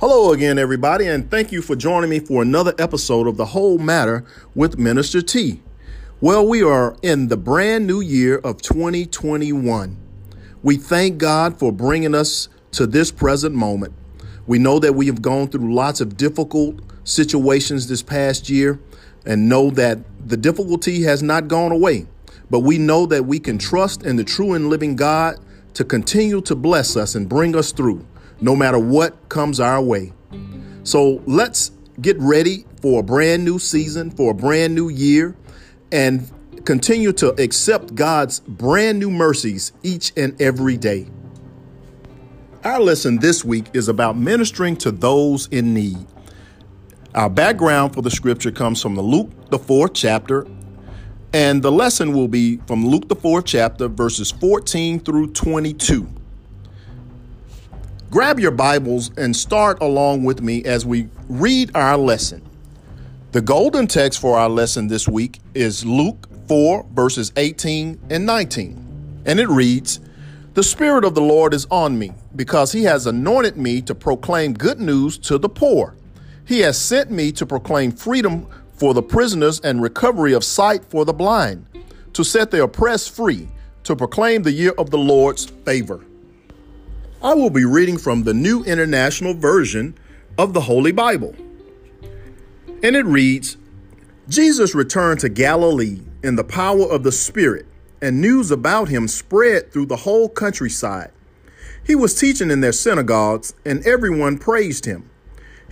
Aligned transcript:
Hello 0.00 0.32
again, 0.32 0.60
everybody, 0.60 1.08
and 1.08 1.28
thank 1.28 1.50
you 1.50 1.60
for 1.60 1.74
joining 1.74 2.08
me 2.08 2.20
for 2.20 2.40
another 2.40 2.72
episode 2.78 3.26
of 3.26 3.36
The 3.36 3.46
Whole 3.46 3.78
Matter 3.78 4.24
with 4.54 4.78
Minister 4.78 5.20
T. 5.20 5.60
Well, 6.20 6.46
we 6.46 6.62
are 6.62 6.96
in 7.02 7.26
the 7.26 7.36
brand 7.36 7.88
new 7.88 8.00
year 8.00 8.38
of 8.38 8.62
2021. 8.62 9.96
We 10.62 10.76
thank 10.76 11.18
God 11.18 11.58
for 11.58 11.72
bringing 11.72 12.14
us 12.14 12.48
to 12.70 12.86
this 12.86 13.10
present 13.10 13.56
moment. 13.56 13.92
We 14.46 14.60
know 14.60 14.78
that 14.78 14.94
we 14.94 15.06
have 15.06 15.20
gone 15.20 15.48
through 15.48 15.74
lots 15.74 16.00
of 16.00 16.16
difficult 16.16 16.78
situations 17.02 17.88
this 17.88 18.00
past 18.00 18.48
year 18.48 18.78
and 19.26 19.48
know 19.48 19.68
that 19.70 19.98
the 20.24 20.36
difficulty 20.36 21.02
has 21.02 21.24
not 21.24 21.48
gone 21.48 21.72
away. 21.72 22.06
But 22.48 22.60
we 22.60 22.78
know 22.78 23.04
that 23.06 23.26
we 23.26 23.40
can 23.40 23.58
trust 23.58 24.06
in 24.06 24.14
the 24.14 24.22
true 24.22 24.52
and 24.52 24.70
living 24.70 24.94
God 24.94 25.40
to 25.74 25.84
continue 25.84 26.40
to 26.42 26.54
bless 26.54 26.96
us 26.96 27.16
and 27.16 27.28
bring 27.28 27.56
us 27.56 27.72
through 27.72 28.06
no 28.40 28.54
matter 28.54 28.78
what 28.78 29.28
comes 29.28 29.60
our 29.60 29.82
way. 29.82 30.12
So 30.82 31.22
let's 31.26 31.72
get 32.00 32.16
ready 32.18 32.64
for 32.80 33.00
a 33.00 33.02
brand 33.02 33.44
new 33.44 33.58
season, 33.58 34.10
for 34.10 34.30
a 34.30 34.34
brand 34.34 34.74
new 34.74 34.88
year, 34.88 35.36
and 35.92 36.30
continue 36.64 37.12
to 37.12 37.30
accept 37.42 37.94
God's 37.94 38.40
brand 38.40 38.98
new 38.98 39.10
mercies 39.10 39.72
each 39.82 40.12
and 40.16 40.40
every 40.40 40.76
day. 40.76 41.08
Our 42.64 42.80
lesson 42.80 43.18
this 43.18 43.44
week 43.44 43.66
is 43.72 43.88
about 43.88 44.16
ministering 44.16 44.76
to 44.78 44.90
those 44.90 45.46
in 45.48 45.74
need. 45.74 46.06
Our 47.14 47.30
background 47.30 47.94
for 47.94 48.02
the 48.02 48.10
scripture 48.10 48.50
comes 48.50 48.82
from 48.82 48.94
the 48.94 49.02
Luke, 49.02 49.30
the 49.50 49.58
fourth 49.58 49.94
chapter, 49.94 50.46
and 51.32 51.62
the 51.62 51.72
lesson 51.72 52.12
will 52.12 52.28
be 52.28 52.58
from 52.66 52.86
Luke, 52.86 53.08
the 53.08 53.16
fourth 53.16 53.44
chapter, 53.46 53.88
verses 53.88 54.30
14 54.30 55.00
through 55.00 55.32
22. 55.32 56.06
Grab 58.10 58.40
your 58.40 58.52
Bibles 58.52 59.10
and 59.18 59.36
start 59.36 59.82
along 59.82 60.24
with 60.24 60.40
me 60.40 60.64
as 60.64 60.86
we 60.86 61.10
read 61.28 61.70
our 61.74 61.98
lesson. 61.98 62.40
The 63.32 63.42
golden 63.42 63.86
text 63.86 64.18
for 64.18 64.38
our 64.38 64.48
lesson 64.48 64.88
this 64.88 65.06
week 65.06 65.40
is 65.52 65.84
Luke 65.84 66.26
4, 66.48 66.86
verses 66.94 67.32
18 67.36 68.00
and 68.08 68.24
19. 68.24 69.22
And 69.26 69.38
it 69.38 69.48
reads 69.50 70.00
The 70.54 70.62
Spirit 70.62 71.04
of 71.04 71.14
the 71.14 71.20
Lord 71.20 71.52
is 71.52 71.66
on 71.70 71.98
me, 71.98 72.12
because 72.34 72.72
he 72.72 72.84
has 72.84 73.06
anointed 73.06 73.58
me 73.58 73.82
to 73.82 73.94
proclaim 73.94 74.54
good 74.54 74.80
news 74.80 75.18
to 75.18 75.36
the 75.36 75.50
poor. 75.50 75.94
He 76.46 76.60
has 76.60 76.80
sent 76.80 77.10
me 77.10 77.30
to 77.32 77.44
proclaim 77.44 77.92
freedom 77.92 78.46
for 78.72 78.94
the 78.94 79.02
prisoners 79.02 79.60
and 79.60 79.82
recovery 79.82 80.32
of 80.32 80.44
sight 80.44 80.82
for 80.82 81.04
the 81.04 81.12
blind, 81.12 81.66
to 82.14 82.24
set 82.24 82.50
the 82.50 82.62
oppressed 82.62 83.14
free, 83.14 83.48
to 83.84 83.94
proclaim 83.94 84.44
the 84.44 84.52
year 84.52 84.72
of 84.78 84.88
the 84.88 84.96
Lord's 84.96 85.44
favor. 85.44 86.06
I 87.20 87.34
will 87.34 87.50
be 87.50 87.64
reading 87.64 87.98
from 87.98 88.22
the 88.22 88.32
New 88.32 88.62
International 88.62 89.34
Version 89.34 89.98
of 90.38 90.52
the 90.52 90.60
Holy 90.60 90.92
Bible. 90.92 91.34
And 92.80 92.94
it 92.94 93.04
reads 93.06 93.56
Jesus 94.28 94.72
returned 94.72 95.18
to 95.20 95.28
Galilee 95.28 96.02
in 96.22 96.36
the 96.36 96.44
power 96.44 96.84
of 96.84 97.02
the 97.02 97.10
Spirit, 97.10 97.66
and 98.00 98.20
news 98.20 98.52
about 98.52 98.88
him 98.88 99.08
spread 99.08 99.72
through 99.72 99.86
the 99.86 99.96
whole 99.96 100.28
countryside. 100.28 101.10
He 101.84 101.96
was 101.96 102.14
teaching 102.14 102.52
in 102.52 102.60
their 102.60 102.70
synagogues, 102.70 103.52
and 103.64 103.84
everyone 103.84 104.38
praised 104.38 104.84
him. 104.84 105.10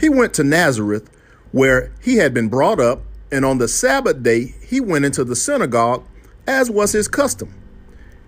He 0.01 0.09
went 0.09 0.35
to 0.35 0.43
Nazareth, 0.43 1.09
where 1.53 1.93
he 2.03 2.17
had 2.17 2.35
been 2.35 2.49
brought 2.49 2.81
up, 2.81 3.03
and 3.31 3.45
on 3.45 3.59
the 3.59 3.69
Sabbath 3.69 4.21
day 4.25 4.57
he 4.67 4.81
went 4.81 5.05
into 5.05 5.23
the 5.23 5.37
synagogue, 5.37 6.05
as 6.45 6.73
was 6.73 6.91
his 6.91 7.07
custom. 7.07 7.55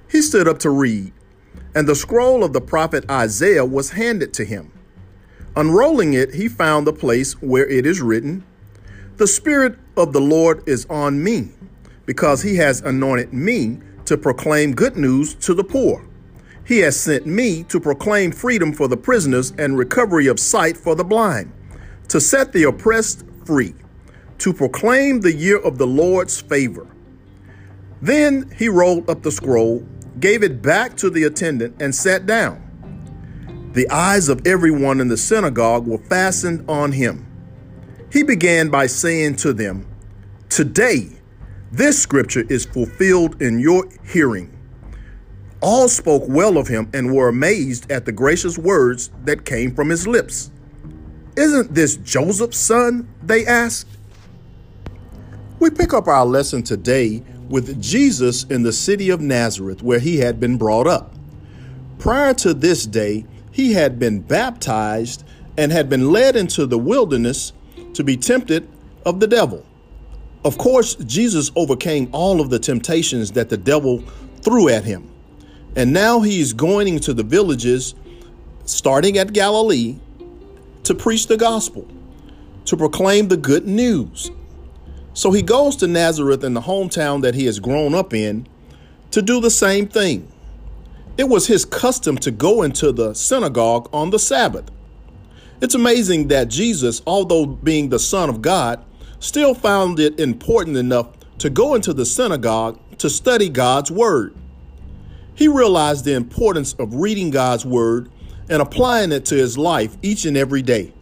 He 0.09 0.23
stood 0.23 0.47
up 0.47 0.61
to 0.61 0.71
read 0.71 1.13
and 1.75 1.89
the 1.89 1.95
scroll 1.95 2.45
of 2.45 2.53
the 2.53 2.61
prophet 2.61 3.09
Isaiah 3.11 3.65
was 3.65 3.91
handed 3.91 4.33
to 4.35 4.45
him. 4.45 4.73
Unrolling 5.57 6.13
it, 6.15 6.35
he 6.35 6.49
found 6.49 6.87
the 6.87 6.93
place 6.93 7.33
where 7.43 7.67
it 7.69 7.87
is 7.87 8.01
written, 8.01 8.45
The 9.17 9.27
Spirit 9.27 9.79
of 9.97 10.13
the 10.13 10.21
Lord 10.21 10.63
is 10.69 10.87
on 10.87 11.23
me, 11.23 11.51
because 12.07 12.43
he 12.43 12.57
has 12.57 12.81
anointed 12.81 13.33
me 13.33 13.79
to 14.05 14.17
proclaim 14.17 14.75
good 14.75 14.97
news 14.97 15.35
to 15.35 15.55
the 15.55 15.65
poor. 15.65 16.07
He 16.65 16.79
has 16.81 17.01
sent 17.01 17.27
me 17.27 17.65
to 17.65 17.81
proclaim 17.81 18.31
freedom 18.31 18.73
for 18.73 18.89
the 18.89 18.97
prisoners 18.97 19.53
and 19.59 19.77
recovery 19.77 20.27
of 20.27 20.39
sight 20.39 20.77
for 20.77 20.95
the 20.95 21.05
blind, 21.05 21.53
to 22.09 22.21
set 22.21 22.53
the 22.53 22.65
oppressed 22.65 23.25
free, 23.45 23.75
to 24.39 24.53
proclaim 24.53 25.21
the 25.21 25.35
year 25.35 25.59
of 25.59 25.79
the 25.79 25.87
Lord's 25.87 26.41
favor. 26.41 26.87
Then 28.01 28.51
he 28.57 28.69
rolled 28.69 29.11
up 29.11 29.23
the 29.23 29.33
scroll 29.33 29.85
gave 30.21 30.43
it 30.43 30.63
back 30.63 30.97
to 30.97 31.11
the 31.11 31.25
attendant, 31.25 31.81
and 31.81 31.95
sat 31.95 32.27
down. 32.27 32.65
The 33.75 33.89
eyes 33.91 34.29
of 34.29 34.47
everyone 34.47 35.01
in 35.01 35.09
the 35.09 35.17
synagogue 35.17 35.87
were 35.87 35.99
fastened 35.99 36.65
on 36.69 36.93
him. 36.93 37.27
He 38.11 38.23
began 38.23 38.71
by 38.71 38.87
saying 38.87 39.37
to 39.37 39.53
them, 39.53 39.87
Today, 40.49 41.11
this 41.71 42.01
scripture 42.01 42.45
is 42.49 42.65
fulfilled 42.65 43.41
in 43.43 43.59
your 43.59 43.87
hearing. 44.05 44.55
All 45.61 45.89
spoke 45.89 46.23
well 46.27 46.57
of 46.57 46.69
him 46.69 46.89
and 46.95 47.15
were 47.15 47.29
amazed 47.29 47.91
at 47.91 48.07
the 48.07 48.13
gracious 48.13 48.57
words 48.57 49.11
that 49.25 49.45
came 49.45 49.75
from 49.75 49.91
his 49.91 50.07
lips. 50.07 50.51
Isn't 51.37 51.75
this 51.75 51.97
Joseph's 51.99 52.59
son? 52.59 53.09
They 53.23 53.45
asked. 53.47 53.89
We 55.61 55.71
pick 55.71 55.93
up 55.93 56.07
our 56.07 56.25
lesson 56.25 56.63
today 56.63 57.23
with 57.49 57.81
Jesus 57.81 58.45
in 58.45 58.63
the 58.63 58.73
city 58.73 59.11
of 59.11 59.21
Nazareth, 59.21 59.83
where 59.83 59.99
he 59.99 60.19
had 60.19 60.39
been 60.39 60.57
brought 60.57 60.87
up. 60.87 61.15
Prior 61.99 62.35
to 62.35 62.55
this 62.55 62.87
day, 62.87 63.25
he 63.51 63.73
had 63.73 63.99
been 63.99 64.21
baptized 64.21 65.25
and 65.57 65.73
had 65.73 65.89
been 65.89 66.13
led 66.13 66.37
into 66.37 66.67
the 66.67 66.79
wilderness 66.79 67.53
to 67.95 68.05
be 68.05 68.17
tempted 68.17 68.69
of 69.05 69.19
the 69.21 69.27
devil. 69.27 69.65
Of 70.45 70.57
course, 70.59 70.95
Jesus 70.95 71.51
overcame 71.57 72.09
all 72.13 72.41
of 72.41 72.51
the 72.51 72.59
temptations 72.59 73.33
that 73.33 73.49
the 73.49 73.57
devil 73.57 74.05
threw 74.43 74.69
at 74.69 74.85
him. 74.85 75.11
And 75.75 75.93
now 75.93 76.21
he's 76.21 76.53
going 76.53 76.89
into 76.89 77.13
the 77.13 77.25
villages, 77.25 77.95
starting 78.65 79.19
at 79.19 79.33
Galilee, 79.33 79.97
to 80.85 80.95
preach 80.95 81.27
the 81.27 81.37
gospel, 81.37 81.87
to 82.67 82.77
proclaim 82.77 83.29
the 83.29 83.37
good 83.37 83.67
news. 83.67 84.31
So 85.19 85.33
he 85.33 85.43
goes 85.43 85.75
to 85.79 85.89
Nazareth 85.89 86.45
in 86.45 86.55
the 86.55 86.61
hometown 86.61 87.23
that 87.23 87.35
he 87.35 87.47
has 87.47 87.59
grown 87.59 87.93
up 87.93 88.15
in 88.15 88.47
to 89.11 89.21
do 89.21 89.41
the 89.41 89.51
same 89.51 89.89
thing. 89.89 90.31
It 91.17 91.29
was 91.29 91.49
his 91.49 91.65
custom 91.65 92.19
to 92.19 92.31
go 92.31 92.63
into 92.63 92.93
the 92.93 93.15
synagogue 93.15 93.89
on 93.93 94.11
the 94.11 94.21
Sabbath. 94.21 94.71
It's 95.61 95.75
amazing 95.75 96.29
that 96.29 96.47
Jesus, 96.47 97.03
although 97.05 97.47
being 97.47 97.89
the 97.89 97.99
Son 97.99 98.31
of 98.31 98.43
God, 98.43 98.85
still 99.19 99.55
found 99.55 99.99
it 99.99 100.21
important 100.21 100.77
enough 100.77 101.09
to 101.39 101.51
go 101.51 101.75
into 101.75 101.93
the 101.93 102.07
synagogue 102.07 102.79
to 102.99 103.11
study 103.11 103.49
God's 103.49 103.91
Word. 103.91 104.37
He 105.35 105.49
realized 105.49 106.05
the 106.05 106.15
importance 106.15 106.75
of 106.75 106.95
reading 106.95 107.31
God's 107.31 107.67
Word 107.67 108.09
and 108.49 108.63
applying 108.63 109.11
it 109.11 109.25
to 109.25 109.35
his 109.35 109.59
life 109.59 109.97
each 110.01 110.27
and 110.27 110.37
every 110.37 110.63
day. 110.63 110.93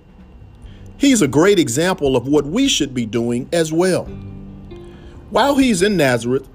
He's 0.99 1.23
a 1.23 1.29
great 1.29 1.59
example 1.59 2.17
of 2.17 2.27
what 2.27 2.47
we 2.47 2.69
should 2.69 2.95
be 2.95 3.07
doing 3.07 3.49
as 3.53 3.73
well. 3.73 4.05
While 5.31 5.57
he's 5.57 5.83
in 5.83 5.97
Nazareth, 5.97 6.49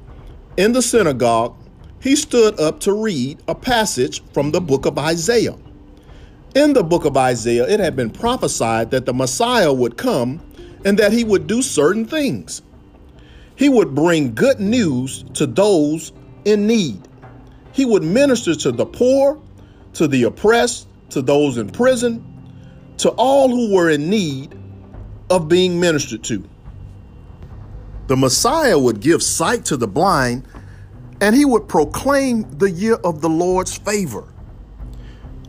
in 0.58 0.74
the 0.74 0.82
synagogue, 0.82 1.56
he 2.00 2.16
stood 2.16 2.60
up 2.60 2.80
to 2.82 2.94
read 2.94 3.40
a 3.48 3.54
passage 3.54 4.24
from 4.34 4.52
the 4.52 4.62
book 4.62 4.86
of 4.86 4.98
Isaiah. 4.98 5.58
In 6.56 6.74
the 6.74 6.84
book 6.84 7.06
of 7.06 7.16
Isaiah, 7.16 7.68
it 7.68 7.80
had 7.80 7.96
been 7.96 8.10
prophesied 8.10 8.92
that 8.92 9.06
the 9.06 9.14
Messiah 9.14 9.72
would 9.72 9.98
come 9.98 10.42
and 10.84 10.98
that 10.98 11.14
he 11.14 11.24
would 11.24 11.48
do 11.48 11.62
certain 11.62 12.06
things. 12.06 12.62
He 13.56 13.70
would 13.70 13.94
bring 13.94 14.34
good 14.34 14.60
news 14.60 15.24
to 15.36 15.46
those 15.46 16.12
in 16.46 16.66
need. 16.66 17.08
He 17.74 17.86
would 17.86 18.04
minister 18.04 18.56
to 18.56 18.72
the 18.72 18.86
poor, 18.86 19.40
to 19.94 20.08
the 20.08 20.24
oppressed, 20.24 20.88
to 21.12 21.22
those 21.22 21.58
in 21.58 21.70
prison, 21.70 22.26
to 23.02 23.10
all 23.18 23.50
who 23.50 23.74
were 23.74 23.90
in 23.90 24.12
need 24.12 24.56
of 25.32 25.50
being 25.50 25.80
ministered 25.80 26.24
to. 26.24 26.48
The 28.06 28.16
Messiah 28.16 28.78
would 28.78 29.00
give 29.00 29.24
sight 29.24 29.66
to 29.66 29.78
the 29.78 29.88
blind 29.88 30.48
and 31.20 31.36
he 31.36 31.44
would 31.44 31.68
proclaim 31.68 32.44
the 32.60 32.70
year 32.70 32.96
of 33.04 33.22
the 33.22 33.30
Lord's 33.30 33.76
favor. 33.76 34.28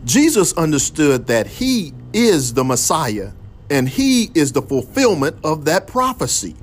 Jesus 0.03 0.53
understood 0.53 1.27
that 1.27 1.45
he 1.45 1.93
is 2.11 2.55
the 2.55 2.63
Messiah 2.63 3.31
and 3.69 3.87
he 3.87 4.31
is 4.33 4.51
the 4.51 4.61
fulfillment 4.63 5.35
of 5.43 5.65
that 5.65 5.85
prophecy. 5.85 6.55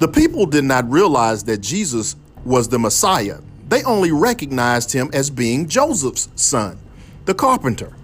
The 0.00 0.08
people 0.08 0.44
did 0.44 0.64
not 0.64 0.90
realize 0.90 1.44
that 1.44 1.62
Jesus 1.62 2.14
was 2.44 2.68
the 2.68 2.78
Messiah. 2.78 3.38
They 3.68 3.82
only 3.84 4.12
recognized 4.12 4.92
him 4.92 5.08
as 5.14 5.30
being 5.30 5.66
Joseph's 5.66 6.28
son, 6.34 6.78
the 7.24 7.34
carpenter. 7.34 7.94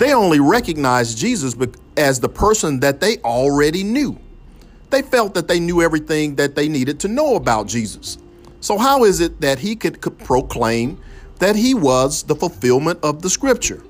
They 0.00 0.14
only 0.14 0.40
recognized 0.40 1.18
Jesus 1.18 1.54
as 1.98 2.20
the 2.20 2.28
person 2.30 2.80
that 2.80 3.00
they 3.00 3.18
already 3.18 3.84
knew. 3.84 4.18
They 4.88 5.02
felt 5.02 5.34
that 5.34 5.46
they 5.46 5.60
knew 5.60 5.82
everything 5.82 6.36
that 6.36 6.54
they 6.54 6.70
needed 6.70 6.98
to 7.00 7.08
know 7.08 7.36
about 7.36 7.66
Jesus. 7.66 8.16
So, 8.62 8.78
how 8.78 9.04
is 9.04 9.20
it 9.20 9.42
that 9.42 9.58
he 9.58 9.76
could, 9.76 10.00
proclaim 10.00 10.98
that 11.38 11.54
he 11.54 11.74
was 11.74 12.22
the 12.22 12.34
fulfillment 12.34 13.00
of 13.02 13.20
the 13.20 13.28
scripture? 13.28 13.82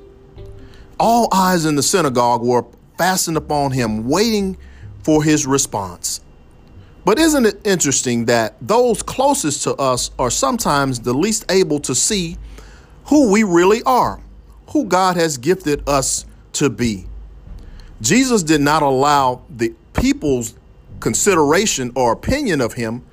All 0.99 1.29
eyes 1.33 1.65
in 1.65 1.77
the 1.77 1.83
synagogue 1.83 2.43
were 2.43 2.65
fastened 2.99 3.37
upon 3.37 3.71
him, 3.71 4.09
waiting 4.09 4.57
for 5.05 5.23
his 5.23 5.47
response. 5.47 6.23
But 7.05 7.21
isn't 7.21 7.47
it 7.47 7.61
interesting 7.65 8.25
that 8.25 8.57
those 8.61 9.01
closest 9.01 9.63
to 9.63 9.77
us 9.77 10.11
are 10.19 10.31
sometimes 10.31 10.99
the 10.99 11.15
least 11.15 11.45
able 11.53 11.79
to 11.79 11.95
see 11.95 12.37
who 13.05 13.31
we 13.31 13.45
really 13.45 13.85
are, 13.85 14.21
who 14.71 14.85
God 14.85 15.17
has 15.17 15.37
gifted 15.37 15.89
us 15.89 16.27
to 16.55 16.71
be? 16.71 17.07
Jesus 18.01 18.43
did 18.43 18.61
not 18.61 18.83
allow 18.83 19.43
the 19.51 19.75
people's 19.93 20.55
consideration 21.01 21.93
or 21.95 22.13
opinion 22.13 22.61
of 22.61 22.75
him 22.75 23.05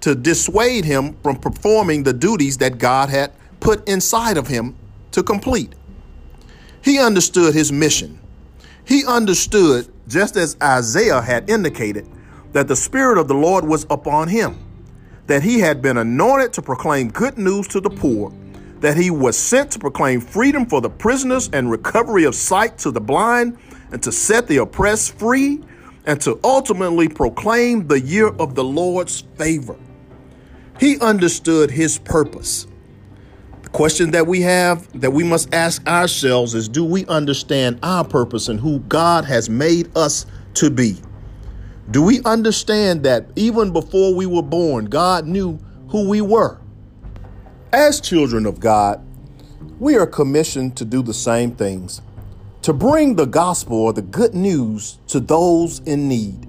to 0.00 0.14
dissuade 0.14 0.84
him 0.84 1.16
from 1.22 1.36
performing 1.36 2.02
the 2.02 2.12
duties 2.12 2.58
that 2.58 2.78
God 2.78 3.08
had 3.08 3.32
put 3.60 3.88
inside 3.88 4.36
of 4.36 4.48
him 4.48 4.74
to 5.12 5.22
complete. 5.22 5.72
He 6.82 6.98
understood 6.98 7.54
his 7.54 7.70
mission. 7.70 8.18
He 8.84 9.04
understood, 9.06 9.92
just 10.08 10.36
as 10.36 10.56
Isaiah 10.60 11.20
had 11.20 11.48
indicated, 11.48 12.08
that 12.52 12.66
the 12.66 12.74
Spirit 12.76 13.18
of 13.18 13.28
the 13.28 13.34
Lord 13.34 13.64
was 13.64 13.86
upon 13.88 14.28
him, 14.28 14.58
that 15.28 15.42
he 15.42 15.60
had 15.60 15.80
been 15.80 15.98
anointed 15.98 16.52
to 16.54 16.62
proclaim 16.62 17.10
good 17.10 17.38
news 17.38 17.68
to 17.68 17.80
the 17.80 17.90
poor, 17.90 18.32
that 18.82 18.96
he 18.96 19.10
was 19.10 19.38
sent 19.38 19.70
to 19.70 19.78
proclaim 19.78 20.20
freedom 20.20 20.66
for 20.66 20.80
the 20.80 20.90
prisoners 20.90 21.48
and 21.52 21.70
recovery 21.70 22.24
of 22.24 22.34
sight 22.34 22.76
to 22.78 22.90
the 22.90 23.00
blind, 23.00 23.56
and 23.92 24.02
to 24.02 24.10
set 24.10 24.48
the 24.48 24.56
oppressed 24.56 25.16
free, 25.18 25.60
and 26.04 26.20
to 26.20 26.38
ultimately 26.42 27.08
proclaim 27.08 27.86
the 27.86 28.00
year 28.00 28.26
of 28.26 28.56
the 28.56 28.64
Lord's 28.64 29.20
favor. 29.36 29.76
He 30.80 30.98
understood 30.98 31.70
his 31.70 31.96
purpose. 31.98 32.66
The 33.62 33.68
question 33.68 34.10
that 34.10 34.26
we 34.26 34.40
have 34.40 35.00
that 35.00 35.12
we 35.12 35.22
must 35.22 35.54
ask 35.54 35.86
ourselves 35.86 36.54
is 36.54 36.68
do 36.68 36.84
we 36.84 37.06
understand 37.06 37.78
our 37.84 38.04
purpose 38.04 38.48
and 38.48 38.58
who 38.58 38.80
God 38.80 39.24
has 39.24 39.48
made 39.48 39.96
us 39.96 40.26
to 40.54 40.70
be? 40.70 40.96
Do 41.92 42.02
we 42.02 42.20
understand 42.24 43.04
that 43.04 43.26
even 43.36 43.72
before 43.72 44.12
we 44.12 44.26
were 44.26 44.42
born, 44.42 44.86
God 44.86 45.24
knew 45.26 45.60
who 45.88 46.08
we 46.08 46.20
were? 46.20 46.61
As 47.72 48.02
children 48.02 48.44
of 48.44 48.60
God, 48.60 49.02
we 49.80 49.96
are 49.96 50.06
commissioned 50.06 50.76
to 50.76 50.84
do 50.84 51.00
the 51.02 51.14
same 51.14 51.52
things 51.52 52.02
to 52.60 52.74
bring 52.74 53.16
the 53.16 53.24
gospel 53.24 53.78
or 53.78 53.94
the 53.94 54.02
good 54.02 54.34
news 54.34 54.98
to 55.06 55.18
those 55.18 55.78
in 55.80 56.06
need. 56.06 56.46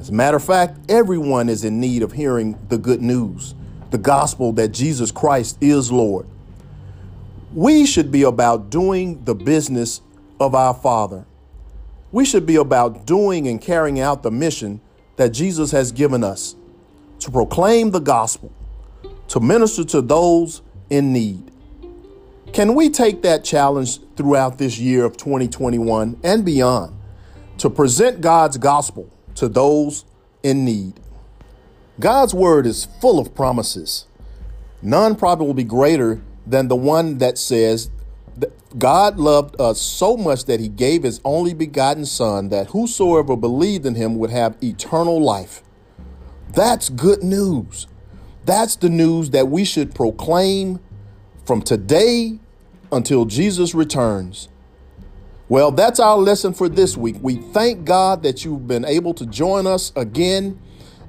As 0.00 0.08
a 0.08 0.12
matter 0.12 0.36
of 0.36 0.42
fact, 0.42 0.76
everyone 0.90 1.48
is 1.48 1.62
in 1.62 1.78
need 1.78 2.02
of 2.02 2.10
hearing 2.10 2.58
the 2.70 2.76
good 2.76 3.00
news, 3.00 3.54
the 3.92 3.98
gospel 3.98 4.52
that 4.54 4.72
Jesus 4.72 5.12
Christ 5.12 5.58
is 5.60 5.92
Lord. 5.92 6.26
We 7.54 7.86
should 7.86 8.10
be 8.10 8.24
about 8.24 8.68
doing 8.68 9.24
the 9.24 9.36
business 9.36 10.02
of 10.40 10.56
our 10.56 10.74
Father. 10.74 11.24
We 12.10 12.24
should 12.24 12.46
be 12.46 12.56
about 12.56 13.06
doing 13.06 13.46
and 13.46 13.60
carrying 13.60 14.00
out 14.00 14.24
the 14.24 14.32
mission 14.32 14.80
that 15.18 15.28
Jesus 15.28 15.70
has 15.70 15.92
given 15.92 16.24
us 16.24 16.56
to 17.20 17.30
proclaim 17.30 17.92
the 17.92 18.00
gospel, 18.00 18.52
to 19.28 19.40
minister 19.40 19.84
to 19.84 20.02
those 20.02 20.62
in 20.90 21.12
need. 21.12 21.50
Can 22.52 22.74
we 22.74 22.90
take 22.90 23.22
that 23.22 23.44
challenge 23.44 24.00
throughout 24.16 24.58
this 24.58 24.78
year 24.78 25.04
of 25.04 25.16
2021 25.16 26.18
and 26.22 26.44
beyond 26.44 26.96
to 27.58 27.68
present 27.68 28.20
God's 28.20 28.56
gospel 28.56 29.10
to 29.34 29.48
those 29.48 30.04
in 30.42 30.64
need? 30.64 30.98
God's 32.00 32.32
word 32.32 32.66
is 32.66 32.86
full 33.00 33.18
of 33.18 33.34
promises. 33.34 34.06
None 34.80 35.16
probably 35.16 35.46
will 35.46 35.54
be 35.54 35.64
greater 35.64 36.22
than 36.46 36.68
the 36.68 36.76
one 36.76 37.18
that 37.18 37.36
says, 37.36 37.90
God 38.76 39.18
loved 39.18 39.60
us 39.60 39.80
so 39.80 40.16
much 40.16 40.44
that 40.44 40.60
he 40.60 40.68
gave 40.68 41.02
his 41.02 41.20
only 41.24 41.54
begotten 41.54 42.06
Son, 42.06 42.50
that 42.50 42.68
whosoever 42.68 43.36
believed 43.36 43.84
in 43.84 43.94
him 43.94 44.16
would 44.18 44.30
have 44.30 44.56
eternal 44.62 45.20
life. 45.20 45.62
That's 46.52 46.88
good 46.88 47.22
news. 47.22 47.88
That's 48.48 48.76
the 48.76 48.88
news 48.88 49.28
that 49.30 49.48
we 49.48 49.66
should 49.66 49.94
proclaim 49.94 50.80
from 51.44 51.60
today 51.60 52.38
until 52.90 53.26
Jesus 53.26 53.74
returns. 53.74 54.48
Well, 55.50 55.70
that's 55.70 56.00
our 56.00 56.16
lesson 56.16 56.54
for 56.54 56.66
this 56.66 56.96
week. 56.96 57.16
We 57.20 57.34
thank 57.34 57.84
God 57.84 58.22
that 58.22 58.46
you've 58.46 58.66
been 58.66 58.86
able 58.86 59.12
to 59.12 59.26
join 59.26 59.66
us 59.66 59.92
again, 59.96 60.58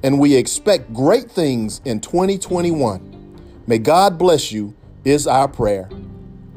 and 0.03 0.19
we 0.19 0.35
expect 0.35 0.93
great 0.93 1.31
things 1.31 1.79
in 1.85 2.01
2021. 2.01 3.63
May 3.67 3.77
God 3.77 4.17
bless 4.17 4.51
you, 4.51 4.75
is 5.05 5.25
our 5.25 5.47
prayer. 5.47 5.85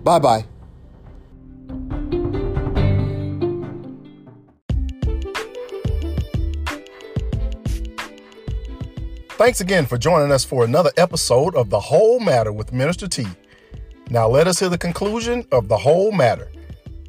Bye 0.02 0.18
bye. 0.18 0.51
Thanks 9.42 9.60
again 9.60 9.86
for 9.86 9.98
joining 9.98 10.30
us 10.30 10.44
for 10.44 10.64
another 10.64 10.92
episode 10.96 11.56
of 11.56 11.68
The 11.68 11.80
Whole 11.80 12.20
Matter 12.20 12.52
with 12.52 12.72
Minister 12.72 13.08
T. 13.08 13.26
Now 14.08 14.28
let 14.28 14.46
us 14.46 14.60
hear 14.60 14.68
the 14.68 14.78
conclusion 14.78 15.44
of 15.50 15.66
the 15.66 15.76
whole 15.76 16.12
matter. 16.12 16.48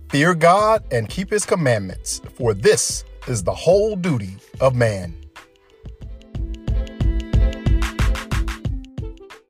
Fear 0.09 0.33
God 0.33 0.83
and 0.91 1.07
keep 1.07 1.29
his 1.29 1.45
commandments, 1.45 2.21
for 2.33 2.55
this 2.55 3.05
is 3.27 3.43
the 3.43 3.53
whole 3.53 3.95
duty 3.95 4.35
of 4.61 4.73
man. 4.73 5.15